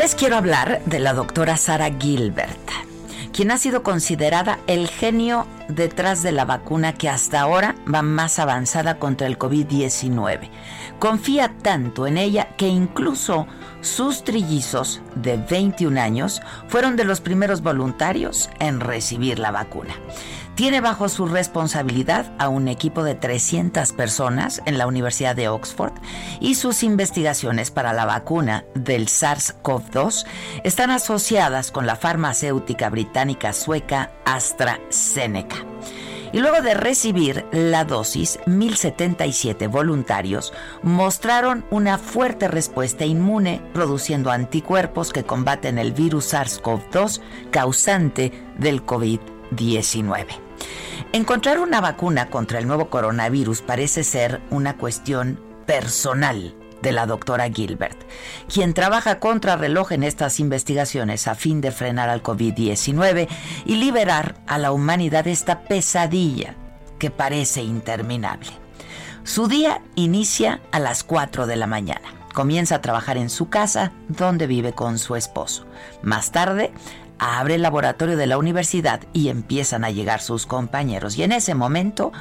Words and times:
Les 0.00 0.14
quiero 0.14 0.36
hablar 0.36 0.80
de 0.86 0.98
la 0.98 1.12
doctora 1.12 1.58
Sara 1.58 1.90
Gilbert, 1.98 2.70
quien 3.34 3.50
ha 3.50 3.58
sido 3.58 3.82
considerada 3.82 4.58
el 4.66 4.88
genio 4.88 5.46
detrás 5.68 6.22
de 6.22 6.32
la 6.32 6.46
vacuna 6.46 6.94
que 6.94 7.10
hasta 7.10 7.38
ahora 7.38 7.74
va 7.92 8.00
más 8.00 8.38
avanzada 8.38 8.98
contra 8.98 9.26
el 9.26 9.38
COVID-19. 9.38 10.48
Confía 10.98 11.52
tanto 11.60 12.06
en 12.06 12.16
ella 12.16 12.56
que 12.56 12.66
incluso 12.66 13.46
sus 13.82 14.24
trillizos 14.24 15.02
de 15.16 15.36
21 15.36 16.00
años 16.00 16.40
fueron 16.68 16.96
de 16.96 17.04
los 17.04 17.20
primeros 17.20 17.60
voluntarios 17.60 18.48
en 18.58 18.80
recibir 18.80 19.38
la 19.38 19.50
vacuna. 19.50 19.94
Tiene 20.60 20.82
bajo 20.82 21.08
su 21.08 21.24
responsabilidad 21.24 22.34
a 22.38 22.50
un 22.50 22.68
equipo 22.68 23.02
de 23.02 23.14
300 23.14 23.94
personas 23.94 24.60
en 24.66 24.76
la 24.76 24.86
Universidad 24.86 25.34
de 25.34 25.48
Oxford 25.48 25.94
y 26.38 26.56
sus 26.56 26.82
investigaciones 26.82 27.70
para 27.70 27.94
la 27.94 28.04
vacuna 28.04 28.66
del 28.74 29.06
SARS-CoV-2 29.06 30.26
están 30.62 30.90
asociadas 30.90 31.70
con 31.70 31.86
la 31.86 31.96
farmacéutica 31.96 32.90
británica 32.90 33.54
sueca 33.54 34.12
AstraZeneca. 34.26 35.56
Y 36.34 36.40
luego 36.40 36.60
de 36.60 36.74
recibir 36.74 37.46
la 37.52 37.86
dosis, 37.86 38.38
1.077 38.44 39.66
voluntarios 39.66 40.52
mostraron 40.82 41.64
una 41.70 41.96
fuerte 41.96 42.48
respuesta 42.48 43.06
inmune, 43.06 43.62
produciendo 43.72 44.30
anticuerpos 44.30 45.10
que 45.10 45.24
combaten 45.24 45.78
el 45.78 45.92
virus 45.92 46.34
SARS-CoV-2 46.34 47.22
causante 47.50 48.30
del 48.58 48.84
COVID-19. 48.84 50.49
Encontrar 51.12 51.58
una 51.58 51.80
vacuna 51.80 52.30
contra 52.30 52.60
el 52.60 52.68
nuevo 52.68 52.88
coronavirus 52.88 53.62
parece 53.62 54.04
ser 54.04 54.40
una 54.50 54.76
cuestión 54.76 55.40
personal 55.66 56.54
de 56.82 56.92
la 56.92 57.06
doctora 57.06 57.50
Gilbert, 57.50 57.98
quien 58.46 58.74
trabaja 58.74 59.18
contra 59.18 59.56
reloj 59.56 59.90
en 59.90 60.04
estas 60.04 60.38
investigaciones 60.38 61.26
a 61.26 61.34
fin 61.34 61.60
de 61.60 61.72
frenar 61.72 62.10
al 62.10 62.22
COVID-19 62.22 63.26
y 63.64 63.74
liberar 63.74 64.36
a 64.46 64.58
la 64.58 64.70
humanidad 64.70 65.24
de 65.24 65.32
esta 65.32 65.62
pesadilla 65.64 66.54
que 67.00 67.10
parece 67.10 67.64
interminable. 67.64 68.50
Su 69.24 69.48
día 69.48 69.82
inicia 69.96 70.60
a 70.70 70.78
las 70.78 71.02
4 71.02 71.48
de 71.48 71.56
la 71.56 71.66
mañana. 71.66 72.14
Comienza 72.34 72.76
a 72.76 72.82
trabajar 72.82 73.16
en 73.16 73.30
su 73.30 73.48
casa, 73.48 73.90
donde 74.06 74.46
vive 74.46 74.74
con 74.74 74.96
su 75.00 75.16
esposo. 75.16 75.66
Más 76.02 76.30
tarde, 76.30 76.72
abre 77.20 77.56
el 77.56 77.62
laboratorio 77.62 78.16
de 78.16 78.26
la 78.26 78.38
universidad 78.38 79.02
y 79.12 79.28
empiezan 79.28 79.84
a 79.84 79.90
llegar 79.90 80.22
sus 80.22 80.46
compañeros. 80.46 81.16
Y 81.18 81.22
en 81.22 81.32
ese 81.32 81.54
momento 81.54 82.12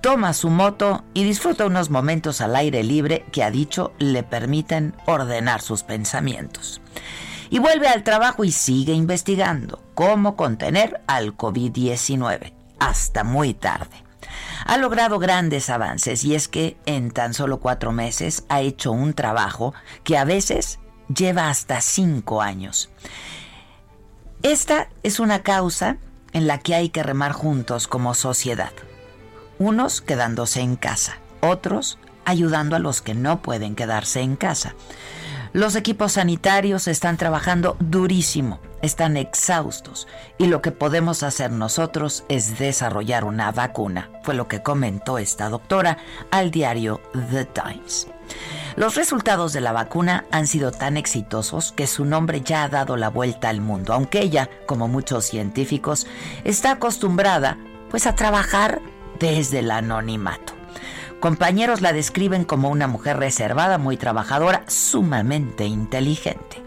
toma 0.00 0.32
su 0.32 0.48
moto 0.48 1.04
y 1.12 1.24
disfruta 1.24 1.66
unos 1.66 1.90
momentos 1.90 2.40
al 2.40 2.56
aire 2.56 2.82
libre 2.82 3.26
que 3.32 3.44
ha 3.44 3.50
dicho 3.50 3.92
le 3.98 4.22
permiten 4.22 4.94
ordenar 5.04 5.60
sus 5.60 5.82
pensamientos. 5.82 6.80
Y 7.50 7.58
vuelve 7.58 7.86
al 7.86 8.02
trabajo 8.02 8.44
y 8.44 8.50
sigue 8.50 8.94
investigando 8.94 9.82
cómo 9.94 10.36
contener 10.36 11.00
al 11.06 11.36
COVID-19 11.36 12.52
hasta 12.78 13.24
muy 13.24 13.52
tarde. 13.52 14.04
Ha 14.64 14.78
logrado 14.78 15.18
grandes 15.18 15.70
avances 15.70 16.24
y 16.24 16.34
es 16.34 16.48
que 16.48 16.76
en 16.86 17.10
tan 17.10 17.34
solo 17.34 17.60
cuatro 17.60 17.92
meses 17.92 18.44
ha 18.48 18.62
hecho 18.62 18.90
un 18.90 19.12
trabajo 19.12 19.74
que 20.02 20.16
a 20.16 20.24
veces 20.24 20.80
lleva 21.14 21.50
hasta 21.50 21.80
cinco 21.80 22.42
años. 22.42 22.90
Esta 24.46 24.86
es 25.02 25.18
una 25.18 25.42
causa 25.42 25.96
en 26.32 26.46
la 26.46 26.58
que 26.58 26.76
hay 26.76 26.90
que 26.90 27.02
remar 27.02 27.32
juntos 27.32 27.88
como 27.88 28.14
sociedad. 28.14 28.70
Unos 29.58 30.00
quedándose 30.00 30.60
en 30.60 30.76
casa, 30.76 31.18
otros 31.40 31.98
ayudando 32.24 32.76
a 32.76 32.78
los 32.78 33.02
que 33.02 33.12
no 33.12 33.42
pueden 33.42 33.74
quedarse 33.74 34.20
en 34.20 34.36
casa. 34.36 34.76
Los 35.52 35.74
equipos 35.74 36.12
sanitarios 36.12 36.86
están 36.86 37.16
trabajando 37.16 37.76
durísimo, 37.80 38.60
están 38.82 39.16
exhaustos 39.16 40.06
y 40.38 40.46
lo 40.46 40.62
que 40.62 40.70
podemos 40.70 41.24
hacer 41.24 41.50
nosotros 41.50 42.22
es 42.28 42.56
desarrollar 42.56 43.24
una 43.24 43.50
vacuna, 43.50 44.12
fue 44.22 44.36
lo 44.36 44.46
que 44.46 44.62
comentó 44.62 45.18
esta 45.18 45.48
doctora 45.48 45.98
al 46.30 46.52
diario 46.52 47.00
The 47.32 47.46
Times. 47.46 48.06
Los 48.76 48.94
resultados 48.94 49.54
de 49.54 49.62
la 49.62 49.72
vacuna 49.72 50.26
han 50.30 50.46
sido 50.46 50.70
tan 50.70 50.98
exitosos 50.98 51.72
que 51.72 51.86
su 51.86 52.04
nombre 52.04 52.42
ya 52.42 52.62
ha 52.62 52.68
dado 52.68 52.98
la 52.98 53.08
vuelta 53.08 53.48
al 53.48 53.62
mundo, 53.62 53.94
aunque 53.94 54.20
ella, 54.20 54.50
como 54.66 54.86
muchos 54.86 55.24
científicos, 55.24 56.06
está 56.44 56.72
acostumbrada 56.72 57.56
pues 57.88 58.06
a 58.06 58.14
trabajar 58.14 58.82
desde 59.18 59.60
el 59.60 59.70
anonimato. 59.70 60.52
Compañeros 61.20 61.80
la 61.80 61.94
describen 61.94 62.44
como 62.44 62.68
una 62.68 62.86
mujer 62.86 63.16
reservada, 63.16 63.78
muy 63.78 63.96
trabajadora, 63.96 64.62
sumamente 64.66 65.64
inteligente. 65.64 66.62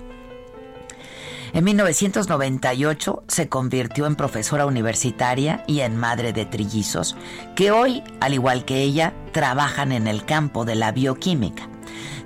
En 1.54 1.64
1998 1.64 3.24
se 3.28 3.50
convirtió 3.50 4.08
en 4.08 4.16
profesora 4.16 4.66
universitaria 4.66 5.64
y 5.68 5.82
en 5.82 5.96
madre 5.96 6.34
de 6.34 6.46
trillizos, 6.46 7.16
que 7.56 7.70
hoy, 7.70 8.04
al 8.20 8.34
igual 8.34 8.66
que 8.66 8.82
ella, 8.82 9.14
trabajan 9.32 9.92
en 9.92 10.08
el 10.08 10.26
campo 10.26 10.66
de 10.66 10.74
la 10.74 10.92
bioquímica. 10.92 11.70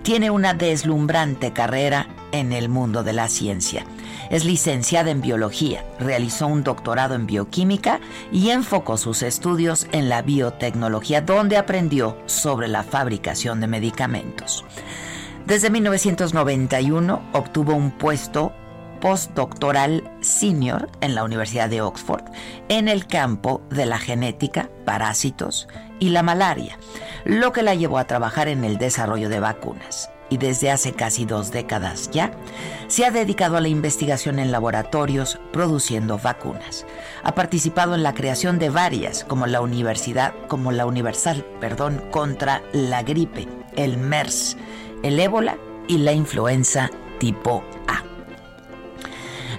Tiene 0.02 0.30
una 0.30 0.54
deslumbrante 0.54 1.54
carrera 1.54 2.08
en 2.32 2.52
el 2.52 2.70
mundo 2.70 3.04
de 3.04 3.14
la 3.14 3.30
ciencia. 3.30 3.86
Es 4.30 4.46
licenciada 4.46 5.12
en 5.12 5.22
biología, 5.22 5.86
realizó 6.00 6.48
un 6.48 6.64
doctorado 6.64 7.16
en 7.16 7.28
bioquímica 7.28 8.00
y 8.32 8.50
enfocó 8.50 8.98
sus 8.98 9.22
estudios 9.22 9.88
en 9.92 10.10
la 10.10 10.22
biotecnología, 10.22 11.22
donde 11.22 11.58
aprendió 11.58 12.18
sobre 12.26 12.68
la 12.68 12.84
fabricación 12.84 13.62
de 13.62 13.68
medicamentos. 13.68 14.66
Desde 15.46 15.70
1991 15.70 17.22
obtuvo 17.34 17.74
un 17.76 17.92
puesto 17.92 18.54
postdoctoral 19.04 20.10
senior 20.22 20.90
en 21.02 21.14
la 21.14 21.26
Universidad 21.26 21.70
de 21.70 21.82
Oxford 21.82 22.24
en 22.70 22.88
el 22.88 23.06
campo 23.06 23.62
de 23.70 23.86
la 23.86 24.00
genética, 24.00 24.70
parásitos 24.86 25.68
y 26.00 26.12
la 26.12 26.24
malaria, 26.24 26.80
lo 27.26 27.52
que 27.52 27.64
la 27.64 27.76
llevó 27.76 27.98
a 27.98 28.08
trabajar 28.08 28.48
en 28.48 28.64
el 28.64 28.78
desarrollo 28.78 29.28
de 29.28 29.42
vacunas. 29.42 30.10
Y 30.30 30.38
desde 30.38 30.72
hace 30.72 30.94
casi 30.94 31.26
dos 31.26 31.52
décadas 31.52 32.12
ya, 32.12 32.32
se 32.88 33.06
ha 33.06 33.12
dedicado 33.12 33.58
a 33.58 33.62
la 33.62 33.68
investigación 33.68 34.40
en 34.40 34.54
laboratorios 34.54 35.38
produciendo 35.52 36.18
vacunas. 36.18 36.86
Ha 37.24 37.36
participado 37.36 37.96
en 37.96 38.04
la 38.04 38.14
creación 38.14 38.58
de 38.58 38.70
varias, 38.70 39.26
como 39.26 39.48
la 39.48 39.60
Universidad, 39.60 40.34
como 40.48 40.72
la 40.72 40.86
Universal, 40.86 41.46
perdón, 41.60 42.02
contra 42.10 42.64
la 42.72 43.04
gripe, 43.04 43.50
el 43.76 43.98
MERS, 43.98 44.56
el 45.04 45.20
ébola 45.20 45.58
y 45.90 45.98
la 45.98 46.14
influenza 46.14 46.90
tipo 47.20 47.66
A. 47.90 48.13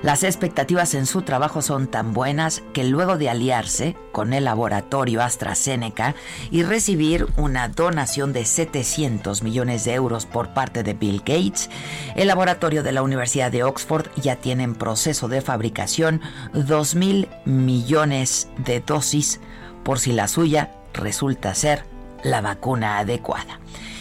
Las 0.04 0.22
expectativas 0.22 0.92
en 0.92 1.06
su 1.06 1.22
trabajo 1.22 1.62
son 1.62 1.86
tan 1.86 2.12
buenas 2.12 2.62
que 2.74 2.84
luego 2.84 3.16
de 3.16 3.30
aliarse 3.30 3.96
con 4.12 4.34
el 4.34 4.44
laboratorio 4.44 5.22
AstraZeneca 5.22 6.14
y 6.50 6.62
recibir 6.62 7.26
una 7.38 7.70
donación 7.70 8.34
de 8.34 8.44
700 8.44 9.42
millones 9.42 9.86
de 9.86 9.94
euros 9.94 10.26
por 10.26 10.52
parte 10.52 10.82
de 10.82 10.92
Bill 10.92 11.20
Gates, 11.20 11.70
el 12.16 12.28
laboratorio 12.28 12.82
de 12.82 12.92
la 12.92 13.00
Universidad 13.00 13.50
de 13.50 13.62
Oxford 13.62 14.10
ya 14.16 14.36
tiene 14.36 14.64
en 14.64 14.74
proceso 14.74 15.26
de 15.28 15.40
fabricación 15.40 16.20
2 16.52 16.96
mil 16.96 17.30
millones 17.46 18.48
de 18.58 18.80
dosis 18.80 19.40
por 19.84 19.98
si 19.98 20.12
la 20.12 20.28
suya 20.28 20.70
resulta 20.92 21.54
ser 21.54 21.86
la 22.22 22.42
vacuna 22.42 22.98
adecuada. 22.98 23.58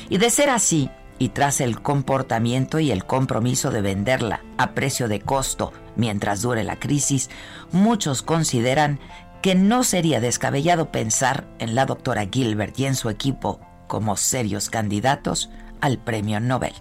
Y 0.10 0.18
de 0.18 0.30
ser 0.30 0.50
así, 0.50 0.90
y 1.20 1.30
tras 1.30 1.62
el 1.62 1.82
comportamiento 1.82 2.80
y 2.80 2.92
el 2.92 3.06
compromiso 3.06 3.72
de 3.72 3.82
venderla 3.82 4.42
a 4.58 4.72
precio 4.72 5.08
de 5.08 5.22
costo 5.22 5.72
mientras 5.96 6.42
dure 6.42 6.64
la 6.64 6.80
crisis, 6.80 7.30
muchos 7.72 8.22
consideran 8.22 9.00
que 9.42 9.56
no 9.56 9.84
sería 9.84 10.20
descabellado 10.20 10.92
pensar 10.92 11.48
en 11.60 11.76
la 11.76 11.86
doctora 11.86 12.28
Gilbert 12.32 12.80
y 12.80 12.86
en 12.86 12.96
su 12.96 13.10
equipo 13.10 13.60
como 13.88 14.18
serios 14.18 14.70
candidatos 14.70 15.50
al 15.82 15.98
premio 15.98 16.40
Nobel. 16.40 16.74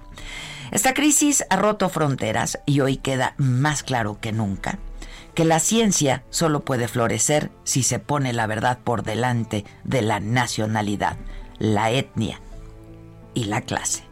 Esta 0.71 0.95
crisis 0.95 1.45
ha 1.51 1.57
roto 1.57 1.89
fronteras 1.89 2.61
y 2.65 2.81
hoy 2.81 2.97
queda 2.97 3.35
más 3.37 3.83
claro 3.83 4.19
que 4.21 4.33
nunca 4.33 4.79
que 5.35 5.45
la 5.45 5.61
ciencia 5.61 6.25
solo 6.31 6.65
puede 6.65 6.89
florecer 6.89 7.51
si 7.65 7.83
se 7.83 7.99
pone 7.99 8.33
la 8.33 8.47
verdad 8.47 8.79
por 8.85 9.03
delante 9.03 9.65
de 9.85 10.03
la 10.03 10.21
nacionalidad, 10.21 11.17
la 11.59 11.91
etnia 11.91 12.41
y 13.35 13.45
la 13.45 13.63
clase. 13.63 14.12